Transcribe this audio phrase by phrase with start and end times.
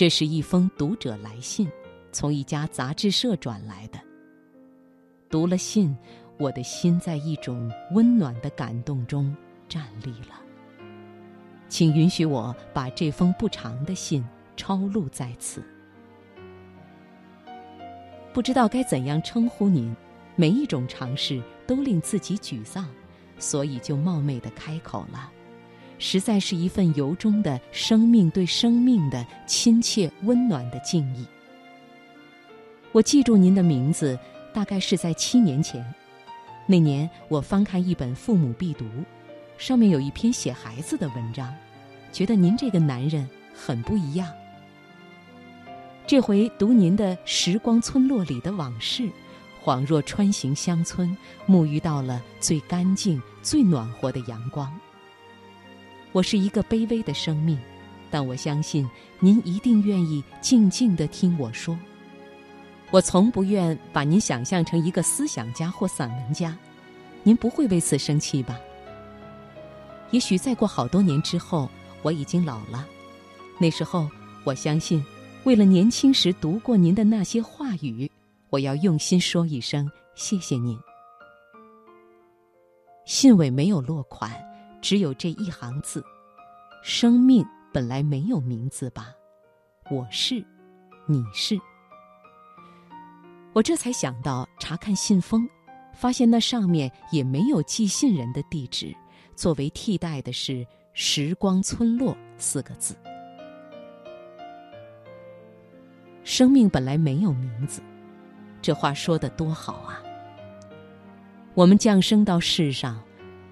[0.00, 1.70] 这是一封读者来信，
[2.10, 4.00] 从一家杂志社转来的。
[5.28, 5.94] 读了信，
[6.38, 9.36] 我的心在一种温暖的感动中
[9.68, 10.40] 站立了。
[11.68, 14.24] 请允许我把这封不长的信
[14.56, 15.62] 抄录在此。
[18.32, 19.94] 不知道该怎样称呼您，
[20.34, 22.88] 每一种尝试都令自己沮丧，
[23.38, 25.30] 所以就冒昧的开口了。
[26.00, 31.24] 实在是一份由衷的生命对生命的亲切温暖的敬意。
[32.90, 34.18] 我记住您的名字，
[34.52, 35.84] 大概是在七年前。
[36.66, 38.84] 那年我翻看一本父母必读，
[39.58, 41.54] 上面有一篇写孩子的文章，
[42.10, 44.26] 觉得您这个男人很不一样。
[46.06, 49.08] 这回读您的《时光村落》里的往事，
[49.62, 54.72] 恍若穿行乡村，沐浴到了最干净、最暖和的阳光。
[56.12, 57.58] 我是一个卑微的生命，
[58.10, 58.88] 但我相信
[59.20, 61.78] 您一定愿意静静地听我说。
[62.90, 66.58] 我从不愿把您想象成一个思想家或散文家，
[67.22, 68.58] 您不会为此生气吧？
[70.10, 71.70] 也许再过好多年之后，
[72.02, 72.84] 我已经老了，
[73.58, 74.10] 那时候
[74.42, 75.04] 我相信，
[75.44, 78.10] 为了年轻时读过您的那些话语，
[78.48, 80.76] 我要用心说一声谢谢您。
[83.06, 84.49] 信尾没有落款。
[84.80, 86.04] 只有这一行字
[86.82, 89.14] ：“生命本来没有名字吧？
[89.90, 90.44] 我是，
[91.06, 91.58] 你是。”
[93.52, 95.48] 我这才想到查看信封，
[95.92, 98.94] 发现那上面也没有寄信人的地址，
[99.34, 102.96] 作为替代的是“时光村落”四个字。
[106.22, 107.82] 生命本来没有名字，
[108.62, 110.00] 这话说的多好啊！
[111.54, 113.02] 我们降生到世上。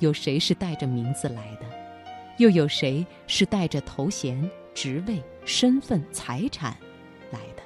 [0.00, 1.66] 有谁是带着名字来的？
[2.38, 6.76] 又有谁是带着头衔、职位、身份、财产
[7.30, 7.62] 来的？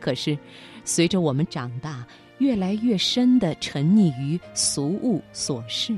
[0.00, 0.36] 可是，
[0.84, 2.06] 随着我们长大，
[2.38, 5.96] 越来越深的沉溺于俗物琐事，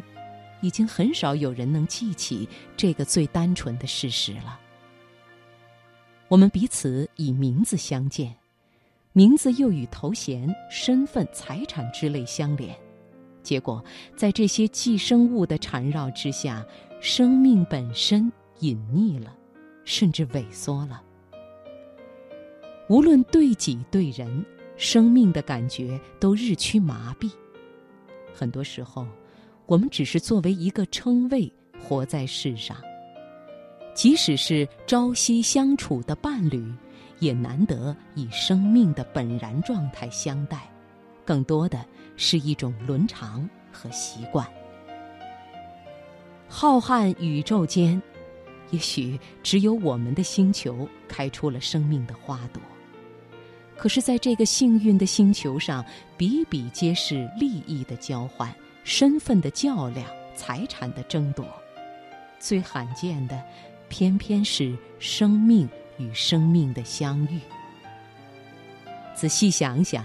[0.61, 4.61] 已经很少有人能记起这个最单纯的事实了。
[6.29, 8.35] 我们彼此以名字相见，
[9.13, 12.77] 名字又与头衔、身份、财产之类相连。
[13.47, 13.83] 结果，
[14.17, 16.67] 在这些寄生物的缠绕之下，
[17.01, 19.33] 生命本身隐匿了，
[19.85, 21.01] 甚至萎缩了。
[22.89, 24.45] 无论对己对人，
[24.77, 27.31] 生命的感觉都日趋麻痹。
[28.35, 29.07] 很多时候，
[29.67, 32.77] 我们只是作为一个称谓活在世上，
[33.95, 36.69] 即使是朝夕相处的伴侣，
[37.21, 40.69] 也难得以生命的本然状态相待。
[41.27, 41.85] 更多的
[42.17, 44.47] 是一种伦常和习惯。
[46.49, 48.01] 浩瀚宇宙间，
[48.71, 52.63] 也许只有我们的星球开出了生命的花朵。
[53.77, 55.85] 可是，在这个幸运的星球上，
[56.17, 58.55] 比比皆是利益的交换、
[58.85, 61.45] 身份的较量、财产的争夺。
[62.39, 63.43] 最罕见的，
[63.89, 67.41] 偏偏是生命与生命的相遇。
[69.15, 70.05] 仔细想想。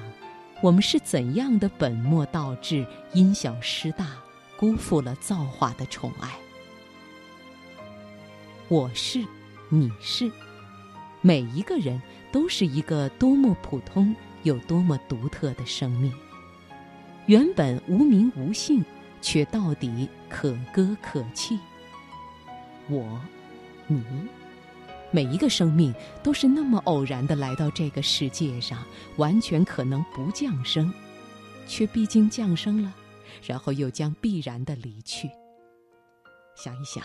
[0.62, 4.12] 我们是怎样的本末倒置、因小失大，
[4.56, 6.30] 辜负了造化的宠爱？
[8.68, 9.26] 我是，
[9.70, 10.32] 你是，
[11.20, 12.00] 每一个人
[12.32, 16.14] 都是一个多么普通又多么独特的生命，
[17.26, 18.86] 原本无名无姓，
[19.20, 21.60] 却到底可歌可泣。
[22.88, 23.20] 我，
[23.88, 24.04] 你。
[25.12, 28.84] 每一个生命都是那么偶然的来到这个世界上，
[29.18, 30.92] 完全可能不降生，
[31.68, 32.94] 却毕竟降生了，
[33.46, 35.30] 然后又将必然的离去。
[36.56, 37.04] 想一想，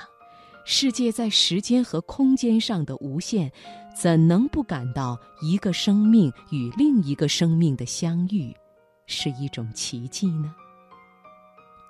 [0.65, 3.51] 世界在时间和空间上的无限，
[3.97, 8.55] 怎能不感到一个生命与另一个生命的相遇
[9.07, 10.55] 是一种奇迹呢？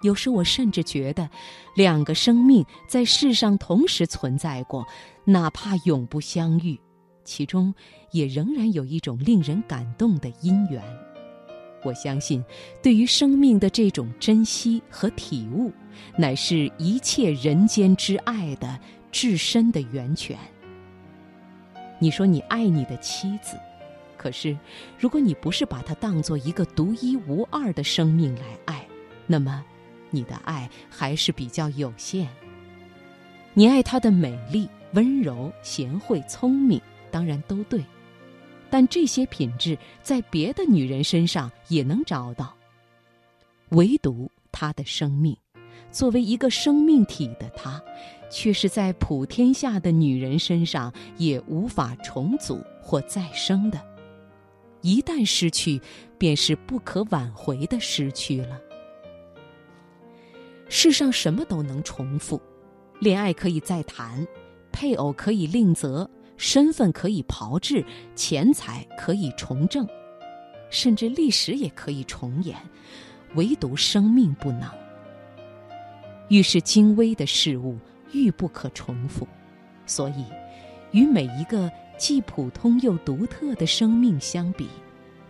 [0.03, 1.29] 有时我甚至觉得，
[1.75, 4.87] 两个生命在世上同时存在过，
[5.25, 6.79] 哪怕永不相遇，
[7.25, 7.75] 其中
[8.13, 10.83] 也仍然有一种令人感动的因缘。
[11.83, 12.45] 我相信，
[12.83, 15.73] 对于生命的这种珍惜和体悟，
[16.17, 18.79] 乃是一切人间之爱的
[19.11, 20.37] 至深的源泉。
[21.99, 23.57] 你说你爱你的妻子，
[24.19, 24.57] 可是，
[24.99, 28.87] 如果你不是把她当做一个独一无二的生命来爱，
[29.27, 29.65] 那么。
[30.17, 32.27] 你的爱还是比较有限。
[33.53, 36.81] 你爱她的美丽、温柔、贤惠、聪明，
[37.11, 37.85] 当然都对，
[38.71, 42.55] 但这些品质在别的女人身上也能找到。
[43.71, 45.37] 唯独她的生命，
[45.91, 47.83] 作为一个生命体的她，
[48.31, 53.79] 却是在普天下的女人身上也无法重组或再生的。
[54.83, 55.81] 一旦失去，
[56.17, 58.61] 便是不可挽回的失去了。
[60.69, 62.41] 世上什么都能重复，
[63.01, 64.27] 恋爱可以再谈，
[64.73, 67.85] 配偶可以另择，身份可以炮制，
[68.15, 69.87] 钱财可以重挣，
[70.69, 72.57] 甚至历史也可以重演，
[73.35, 74.69] 唯独生命不能。
[76.29, 77.79] 愈是精微的事物，
[78.13, 79.27] 愈不可重复，
[79.87, 80.25] 所以，
[80.91, 84.69] 与每一个既普通又独特的生命相比。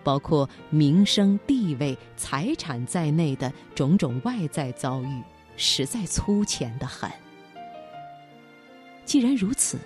[0.06, 5.20] 包括名声、地位、财产在内的种种外在遭遇，
[5.56, 7.10] 实在粗浅的很。
[9.04, 9.80] 既然如此，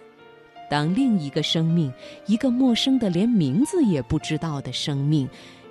[0.71, 1.91] 当另一个生命，
[2.27, 5.27] 一个陌生的连名字也不知道的生命，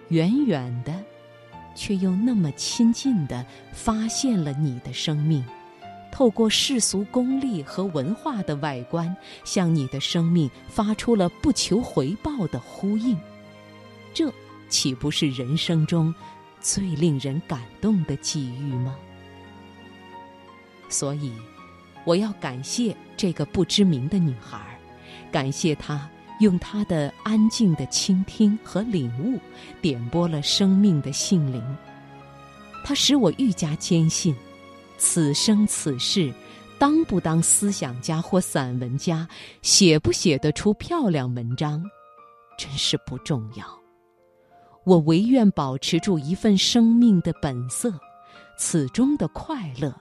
[0.08, 0.92] 远远的，
[1.76, 5.46] 却又那么亲近的发现了你的生命，
[6.12, 13.16] 透过世俗功利和文化的外观，向你的生命发出了不求回报的呼应。
[14.14, 14.32] 这
[14.68, 16.14] 岂不是人生中
[16.60, 18.96] 最令人感动的际遇吗？
[20.90, 21.32] 所以，
[22.04, 24.60] 我要感谢这个不知名的女孩，
[25.32, 26.10] 感谢她
[26.40, 29.40] 用她的安静的倾听和领悟，
[29.82, 31.64] 点拨了生命的性灵。
[32.84, 34.36] 她使我愈加坚信，
[34.98, 36.34] 此生此世，
[36.80, 39.28] 当不当思想家或散文家，
[39.62, 41.84] 写不写得出漂亮文章，
[42.58, 43.79] 真是不重要。
[44.90, 47.94] 我唯愿保持住一份生命的本色，
[48.58, 49.94] 此中的快乐，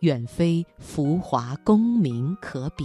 [0.00, 2.84] 远非浮华功名可比。